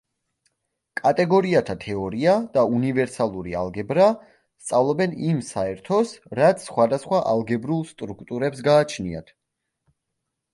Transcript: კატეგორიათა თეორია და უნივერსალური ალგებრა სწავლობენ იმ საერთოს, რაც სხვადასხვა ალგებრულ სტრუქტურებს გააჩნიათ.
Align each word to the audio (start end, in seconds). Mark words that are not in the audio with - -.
კატეგორიათა 0.99 1.73
თეორია 1.83 2.31
და 2.55 2.63
უნივერსალური 2.77 3.53
ალგებრა 3.59 4.07
სწავლობენ 4.63 5.13
იმ 5.33 5.43
საერთოს, 5.51 6.15
რაც 6.41 6.65
სხვადასხვა 6.71 7.21
ალგებრულ 7.35 7.85
სტრუქტურებს 7.93 8.65
გააჩნიათ. 8.71 9.31